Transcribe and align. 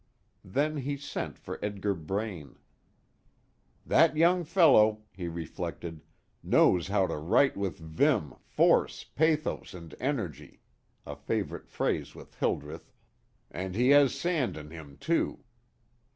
Then 0.43 0.77
he 0.77 0.97
sent 0.97 1.37
for 1.37 1.63
Edgar 1.63 1.93
Braine. 1.93 2.57
"That 3.85 4.17
young 4.17 4.43
fellow," 4.43 5.03
he 5.15 5.27
reflected, 5.27 6.01
"knows 6.41 6.87
how 6.87 7.05
to 7.05 7.17
write 7.17 7.55
with 7.55 7.77
vim, 7.77 8.33
force, 8.41 9.03
pathos, 9.03 9.75
and 9.75 9.93
energy" 9.99 10.59
a 11.05 11.15
favorite 11.15 11.67
phrase 11.69 12.15
with 12.15 12.33
Hildreth 12.39 12.91
"and 13.51 13.75
he 13.75 13.89
has 13.89 14.19
sand 14.19 14.57
in 14.57 14.71
him 14.71 14.97
too. 14.97 15.43